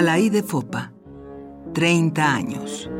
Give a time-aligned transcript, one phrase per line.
[0.00, 0.94] Alaide Fopa,
[1.74, 2.90] 30 años.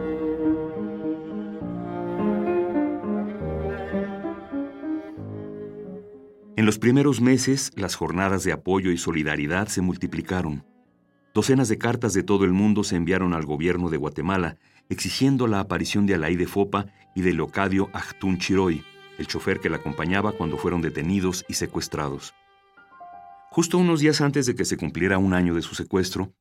[6.57, 10.67] En los primeros meses, las jornadas de apoyo y solidaridad se multiplicaron.
[11.33, 14.59] Docenas de cartas de todo el mundo se enviaron al gobierno de Guatemala
[14.91, 18.85] exigiendo la aparición de Alaide Fopa y de Leocadio Achtun Chiroy,
[19.17, 22.35] el chofer que la acompañaba cuando fueron detenidos y secuestrados.
[23.53, 26.35] Justo unos días antes de que se cumpliera un año de su secuestro,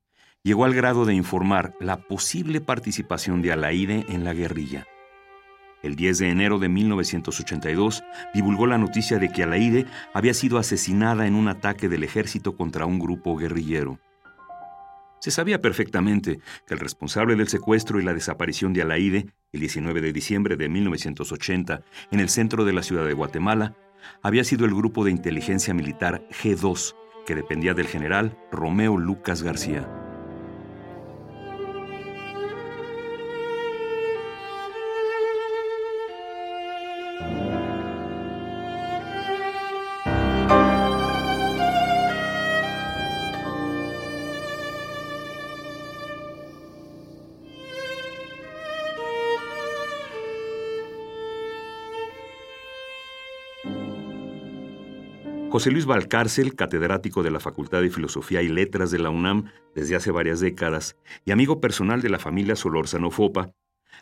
[0.43, 4.87] llegó al grado de informar la posible participación de Alaide en la guerrilla.
[5.81, 8.03] El 10 de enero de 1982
[8.33, 12.85] divulgó la noticia de que Alaide había sido asesinada en un ataque del ejército contra
[12.85, 13.99] un grupo guerrillero.
[15.19, 20.01] Se sabía perfectamente que el responsable del secuestro y la desaparición de Alaide, el 19
[20.01, 23.75] de diciembre de 1980, en el centro de la ciudad de Guatemala,
[24.21, 29.98] había sido el grupo de inteligencia militar G2, que dependía del general Romeo Lucas García.
[55.51, 59.95] José Luis Valcárcel, catedrático de la Facultad de Filosofía y Letras de la UNAM desde
[59.95, 63.49] hace varias décadas y amigo personal de la familia Solórzano Fopa,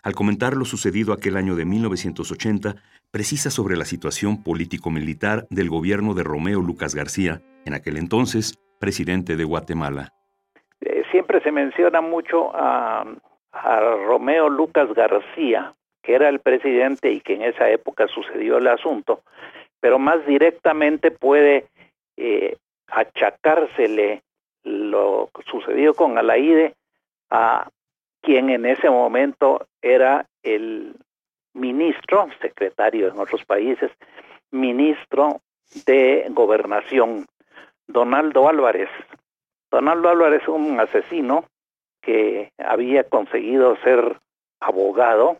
[0.03, 2.75] al comentar lo sucedido aquel año de 1980,
[3.11, 9.37] precisa sobre la situación político-militar del gobierno de Romeo Lucas García, en aquel entonces presidente
[9.37, 10.09] de Guatemala.
[10.81, 13.05] Eh, siempre se menciona mucho a,
[13.53, 15.73] a Romeo Lucas García,
[16.03, 19.21] que era el presidente y que en esa época sucedió el asunto,
[19.79, 21.67] pero más directamente puede
[22.17, 24.23] eh, achacársele
[24.63, 26.73] lo sucedido con Alaide
[27.29, 27.69] a
[28.21, 30.95] quien en ese momento era el
[31.53, 33.91] ministro, secretario en otros países,
[34.51, 35.41] ministro
[35.85, 37.25] de gobernación,
[37.87, 38.89] Donaldo Álvarez.
[39.71, 41.45] Donaldo Álvarez es un asesino
[42.01, 44.19] que había conseguido ser
[44.59, 45.37] abogado,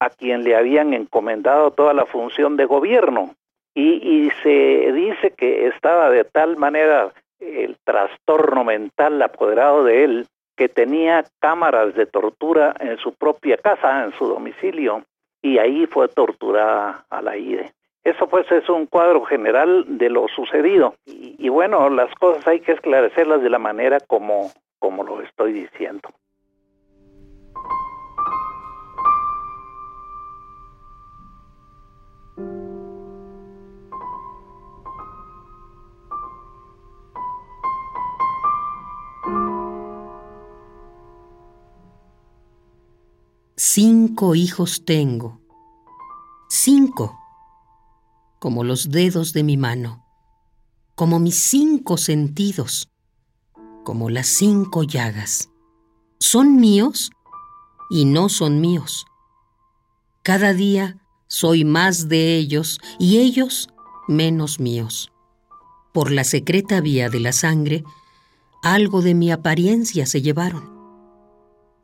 [0.00, 3.34] a quien le habían encomendado toda la función de gobierno
[3.80, 10.68] y, se dice que estaba de tal manera el trastorno mental apoderado de él que
[10.68, 15.04] tenía cámaras de tortura en su propia casa, en su domicilio,
[15.40, 17.70] y ahí fue torturada a la IDE.
[18.02, 20.94] Eso pues es un cuadro general de lo sucedido.
[21.06, 24.50] Y, y, bueno, las cosas hay que esclarecerlas de la manera como,
[24.80, 26.08] como lo estoy diciendo.
[43.80, 45.40] Cinco hijos tengo.
[46.48, 47.16] Cinco.
[48.40, 50.04] Como los dedos de mi mano.
[50.96, 52.88] Como mis cinco sentidos.
[53.84, 55.50] Como las cinco llagas.
[56.18, 57.12] Son míos
[57.88, 59.06] y no son míos.
[60.24, 63.68] Cada día soy más de ellos y ellos
[64.08, 65.12] menos míos.
[65.92, 67.84] Por la secreta vía de la sangre,
[68.60, 70.77] algo de mi apariencia se llevaron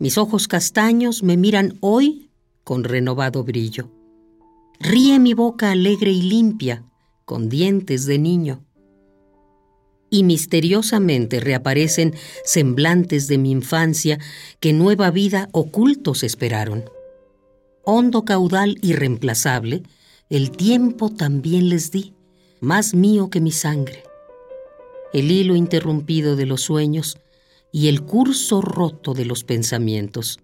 [0.05, 2.29] mis ojos castaños me miran hoy
[2.63, 3.89] con renovado brillo.
[4.79, 6.85] Ríe mi boca alegre y limpia,
[7.25, 8.63] con dientes de niño.
[10.11, 12.15] Y misteriosamente reaparecen
[12.45, 14.19] semblantes de mi infancia
[14.61, 16.85] que nueva vida ocultos esperaron.
[17.83, 19.85] Hondo caudal irreemplazable,
[20.29, 22.13] el tiempo también les di,
[22.61, 24.03] más mío que mi sangre.
[25.15, 27.17] El hilo interrumpido de los sueños
[27.75, 30.39] y el curso roto de los pensamientos.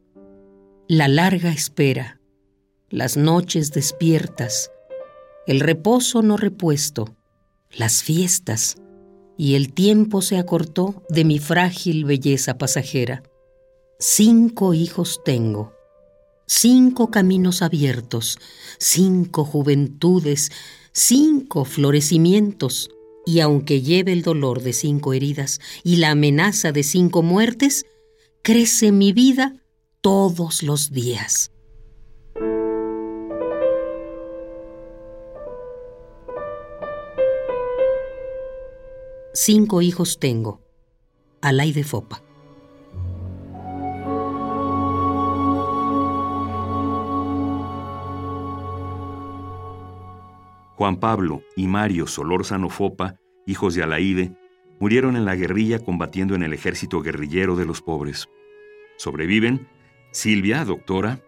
[0.88, 2.20] La larga espera,
[2.88, 4.72] las noches despiertas,
[5.46, 7.14] el reposo no repuesto,
[7.70, 8.78] las fiestas,
[9.38, 13.22] y el tiempo se acortó de mi frágil belleza pasajera.
[14.00, 15.72] Cinco hijos tengo,
[16.48, 18.40] cinco caminos abiertos,
[18.78, 20.50] cinco juventudes,
[20.90, 22.90] cinco florecimientos,
[23.30, 27.86] y aunque lleve el dolor de cinco heridas y la amenaza de cinco muertes,
[28.42, 29.54] crece mi vida
[30.00, 31.52] todos los días.
[39.32, 40.60] Cinco hijos tengo.
[41.40, 42.24] Alay de Fopa.
[50.80, 53.19] Juan Pablo y Mario Solórzano Fopa,
[53.50, 54.32] hijos de Alaide,
[54.78, 58.28] murieron en la guerrilla combatiendo en el ejército guerrillero de los pobres.
[58.96, 59.68] Sobreviven
[60.12, 61.20] Silvia, doctora,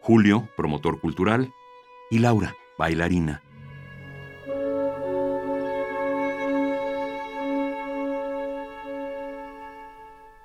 [0.00, 1.52] Julio, promotor cultural,
[2.10, 3.42] y Laura, bailarina.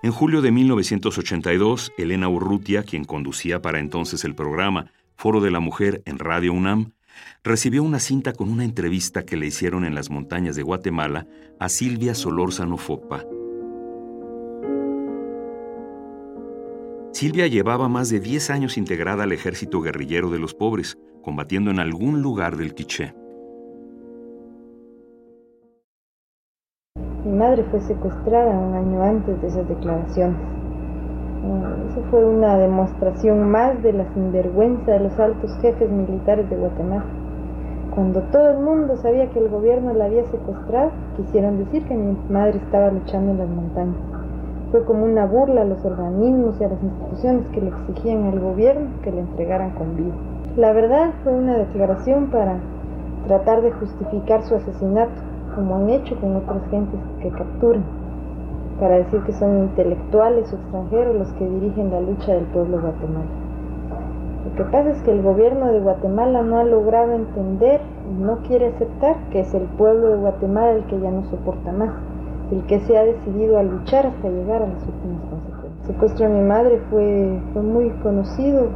[0.01, 5.59] En julio de 1982, Elena Urrutia, quien conducía para entonces el programa Foro de la
[5.59, 6.93] Mujer en Radio UNAM,
[7.43, 11.27] recibió una cinta con una entrevista que le hicieron en las montañas de Guatemala
[11.59, 13.25] a Silvia Solórzano Fopa.
[17.11, 21.79] Silvia llevaba más de 10 años integrada al ejército guerrillero de los pobres, combatiendo en
[21.79, 23.13] algún lugar del Quiché.
[27.25, 30.58] Mi madre fue secuestrada un año antes de esas declaraciones.
[31.87, 37.05] Eso fue una demostración más de la sinvergüenza de los altos jefes militares de Guatemala.
[37.95, 42.17] Cuando todo el mundo sabía que el gobierno la había secuestrado, quisieron decir que mi
[42.29, 43.95] madre estaba luchando en las montañas.
[44.71, 48.39] Fue como una burla a los organismos y a las instituciones que le exigían al
[48.39, 50.13] gobierno que le entregaran con vida.
[50.57, 52.57] La verdad fue una declaración para
[53.25, 55.11] tratar de justificar su asesinato,
[55.55, 57.83] como han hecho con otras gentes que capturan,
[58.79, 63.49] para decir que son intelectuales o extranjeros los que dirigen la lucha del pueblo guatemalteco.
[64.45, 68.37] Lo que pasa es que el gobierno de Guatemala no ha logrado entender y no
[68.47, 71.93] quiere aceptar que es el pueblo de Guatemala el que ya no soporta más,
[72.51, 75.81] el que se ha decidido a luchar hasta llegar a las últimas consecuencias.
[75.81, 78.67] El secuestro de mi madre fue, fue muy conocido,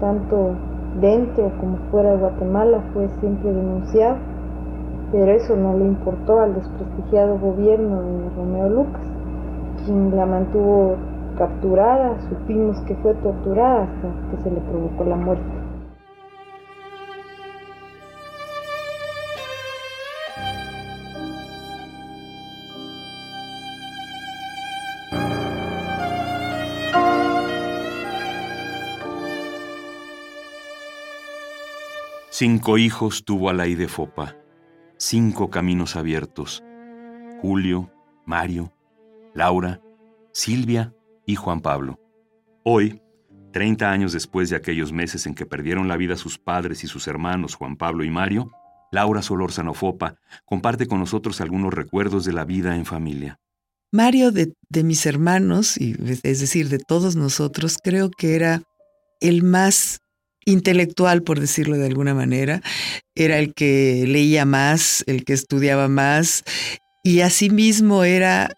[0.00, 0.56] tanto
[1.00, 4.16] dentro como fuera de Guatemala, fue siempre denunciado
[5.12, 9.02] pero eso no le importó al desprestigiado gobierno de Romeo Lucas,
[9.84, 10.96] quien la mantuvo
[11.36, 15.44] capturada, supimos que fue torturada hasta que se le provocó la muerte.
[32.30, 34.34] Cinco hijos tuvo Alay de Fopa
[35.02, 36.62] cinco caminos abiertos.
[37.40, 37.90] Julio,
[38.24, 38.72] Mario,
[39.34, 39.80] Laura,
[40.32, 40.94] Silvia
[41.26, 41.98] y Juan Pablo.
[42.64, 43.02] Hoy,
[43.52, 47.06] 30 años después de aquellos meses en que perdieron la vida sus padres y sus
[47.06, 48.50] hermanos Juan Pablo y Mario,
[48.90, 53.38] Laura Solórzano Fopa comparte con nosotros algunos recuerdos de la vida en familia.
[53.90, 58.62] Mario, de, de mis hermanos, y, es decir, de todos nosotros, creo que era
[59.20, 60.00] el más
[60.44, 62.62] intelectual, por decirlo de alguna manera,
[63.14, 66.44] era el que leía más, el que estudiaba más,
[67.02, 68.50] y asimismo era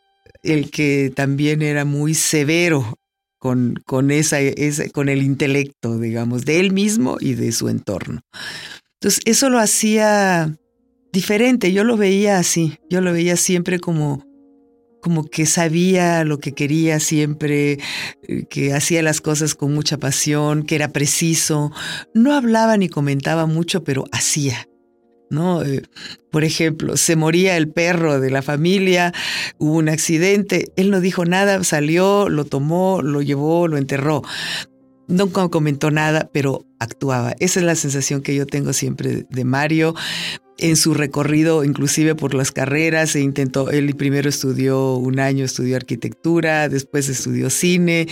[0.45, 2.99] el que también era muy severo
[3.39, 4.39] con, con, esa,
[4.93, 8.21] con el intelecto, digamos, de él mismo y de su entorno.
[9.01, 10.57] Entonces, eso lo hacía
[11.13, 14.25] diferente, yo lo veía así, yo lo veía siempre como
[15.05, 17.79] como que sabía lo que quería siempre,
[18.27, 21.71] eh, que hacía las cosas con mucha pasión, que era preciso.
[22.15, 24.67] No hablaba ni comentaba mucho, pero hacía.
[25.65, 25.83] Eh,
[26.31, 29.13] por ejemplo, se moría el perro de la familia,
[29.59, 34.23] hubo un accidente, él no dijo nada, salió, lo tomó, lo llevó, lo enterró.
[35.07, 37.35] No comentó nada, pero actuaba.
[37.39, 39.95] Esa es la sensación que yo tengo siempre de Mario
[40.59, 45.77] en su recorrido, inclusive por las carreras, e intentó, él primero estudió un año, estudió
[45.77, 48.07] arquitectura, después estudió cine,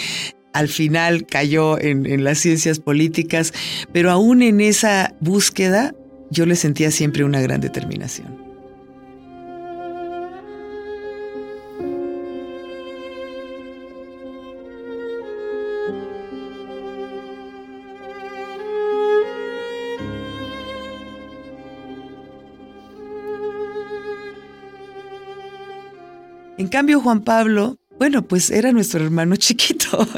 [0.53, 3.53] al final cayó en, en las ciencias políticas,
[3.93, 5.95] pero aún en esa búsqueda
[6.33, 8.53] yo le sentía siempre una gran determinación.
[26.57, 30.09] En cambio, Juan Pablo, bueno, pues era nuestro hermano chiquito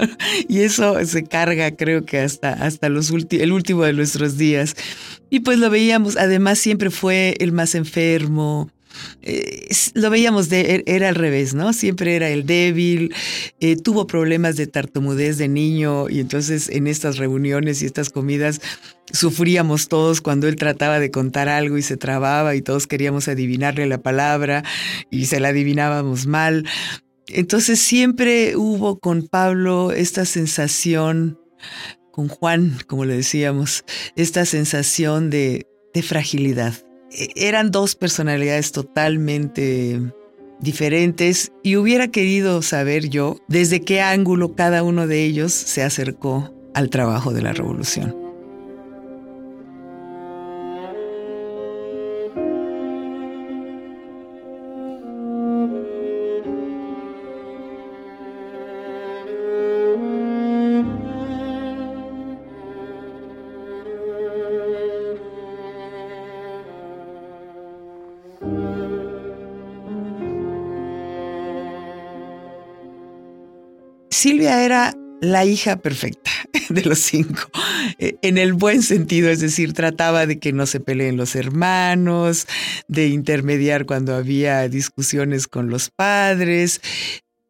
[0.48, 4.76] y eso se carga creo que hasta, hasta los el último de nuestros días.
[5.34, 8.70] Y pues lo veíamos, además siempre fue el más enfermo,
[9.20, 11.72] eh, lo veíamos, de, er, era al revés, ¿no?
[11.72, 13.12] Siempre era el débil,
[13.58, 18.60] eh, tuvo problemas de tartamudez de niño y entonces en estas reuniones y estas comidas
[19.12, 23.86] sufríamos todos cuando él trataba de contar algo y se trababa y todos queríamos adivinarle
[23.86, 24.62] la palabra
[25.10, 26.64] y se la adivinábamos mal.
[27.26, 31.40] Entonces siempre hubo con Pablo esta sensación,
[32.14, 36.74] con Juan, como le decíamos, esta sensación de, de fragilidad
[37.10, 40.00] e-, eran dos personalidades totalmente
[40.60, 46.54] diferentes y hubiera querido saber yo desde qué ángulo cada uno de ellos se acercó
[46.72, 48.23] al trabajo de la revolución.
[74.24, 76.30] Silvia era la hija perfecta
[76.70, 77.42] de los cinco,
[77.98, 82.46] eh, en el buen sentido, es decir, trataba de que no se peleen los hermanos,
[82.88, 86.80] de intermediar cuando había discusiones con los padres.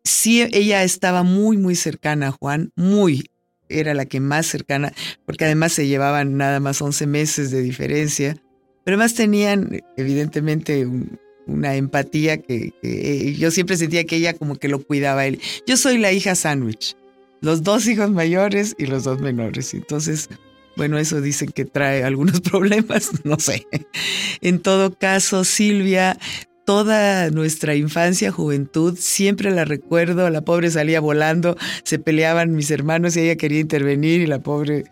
[0.02, 3.30] Sí, ella estaba muy, muy cercana a Juan, muy,
[3.68, 4.92] era la que más cercana,
[5.26, 8.36] porque además se llevaban nada más 11 meses de diferencia,
[8.84, 10.88] pero además tenían evidentemente
[11.46, 15.40] una empatía que, que, yo siempre sentía que ella como que lo cuidaba a él.
[15.66, 16.96] Yo soy la hija sándwich
[17.44, 19.74] los dos hijos mayores y los dos menores.
[19.74, 20.30] Entonces,
[20.76, 23.66] bueno, eso dicen que trae algunos problemas, no sé.
[24.40, 26.18] En todo caso, Silvia,
[26.64, 33.16] toda nuestra infancia, juventud, siempre la recuerdo, la pobre salía volando, se peleaban mis hermanos
[33.16, 34.84] y ella quería intervenir y la pobre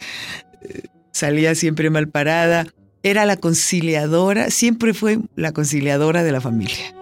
[0.61, 2.67] eh, salía siempre mal parada.
[3.03, 6.95] Era la conciliadora, siempre fue la conciliadora de la familia.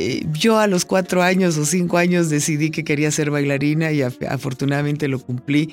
[0.00, 4.02] Eh, yo a los cuatro años o cinco años decidí que quería ser bailarina y
[4.02, 5.72] afortunadamente lo cumplí.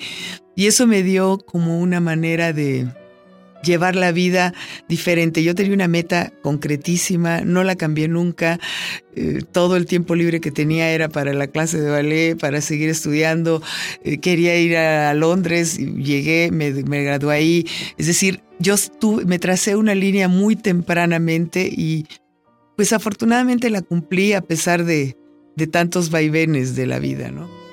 [0.55, 2.87] Y eso me dio como una manera de
[3.65, 4.53] llevar la vida
[4.87, 5.43] diferente.
[5.43, 8.59] Yo tenía una meta concretísima, no la cambié nunca.
[9.15, 12.89] Eh, todo el tiempo libre que tenía era para la clase de ballet, para seguir
[12.89, 13.61] estudiando.
[14.03, 17.67] Eh, quería ir a, Londres, llegué, me, me, gradué ahí.
[17.97, 18.75] Es decir, yo
[19.25, 22.05] me tracé una línea muy tempranamente y
[22.75, 25.17] pues afortunadamente la cumplí a pesar de,
[25.55, 27.64] de tantos vaivenes de la vida, ¿no?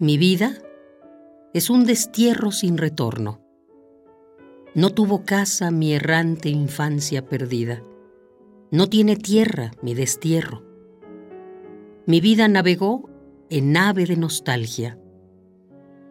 [0.00, 0.52] Mi vida
[1.52, 3.40] es un destierro sin retorno.
[4.72, 7.82] No tuvo casa mi errante infancia perdida.
[8.70, 10.62] No tiene tierra mi destierro.
[12.06, 13.10] Mi vida navegó
[13.50, 15.00] en nave de nostalgia.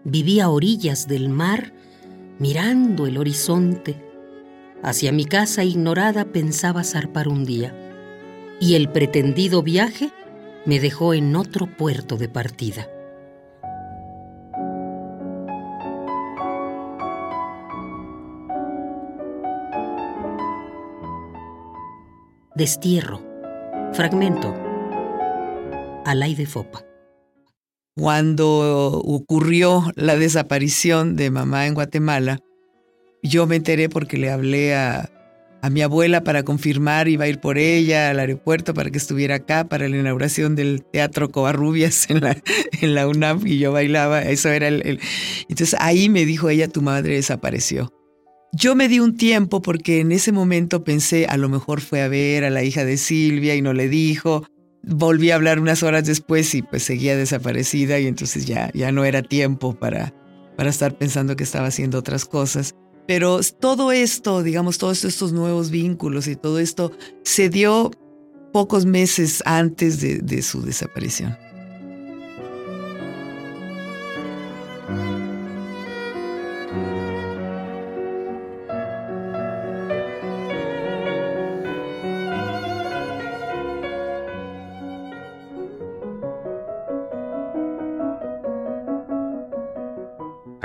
[0.04, 1.74] Viví a orillas del mar
[2.40, 4.04] mirando el horizonte.
[4.84, 7.74] Hacia mi casa ignorada pensaba zarpar un día.
[8.60, 10.12] Y el pretendido viaje
[10.66, 12.90] me dejó en otro puerto de partida.
[22.58, 23.22] Destierro.
[23.94, 24.52] Fragmento.
[26.06, 26.84] Alay de Fopa.
[27.96, 32.40] Cuando ocurrió la desaparición de mamá en Guatemala,
[33.22, 35.08] yo me enteré porque le hablé a,
[35.62, 39.36] a mi abuela para confirmar, iba a ir por ella al aeropuerto para que estuviera
[39.36, 42.38] acá para la inauguración del Teatro Covarrubias en la,
[42.82, 45.00] en la UNAM y yo bailaba, eso era el...
[45.48, 47.94] Entonces ahí me dijo ella, tu madre desapareció.
[48.54, 52.08] Yo me di un tiempo porque en ese momento pensé, a lo mejor fue a
[52.08, 54.46] ver a la hija de Silvia y no le dijo.
[54.84, 59.04] Volví a hablar unas horas después y pues seguía desaparecida y entonces ya, ya no
[59.04, 60.14] era tiempo para,
[60.56, 62.74] para estar pensando que estaba haciendo otras cosas.
[63.06, 66.92] Pero todo esto, digamos, todos estos nuevos vínculos y todo esto
[67.24, 67.92] se dio
[68.54, 71.38] pocos meses antes de, de su desaparición.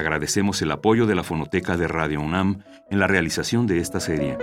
[0.02, 4.36] Agradecemos el apoyo de la Fonoteca de Radio UNAM en la realización de esta serie.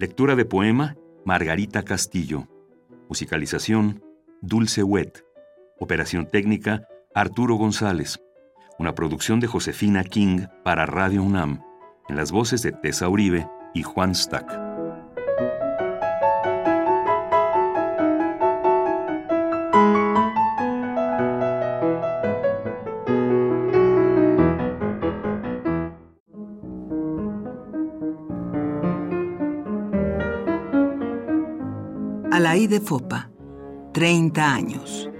[0.00, 2.48] Lectura de poema Margarita Castillo.
[3.10, 4.02] Musicalización
[4.40, 5.26] Dulce Wet.
[5.78, 8.18] Operación técnica Arturo González.
[8.78, 11.60] Una producción de Josefina King para Radio UNAM,
[12.08, 14.65] en las voces de Tessa Uribe y Juan Stack.
[32.64, 33.30] De Fopa,
[33.92, 35.10] 30 años.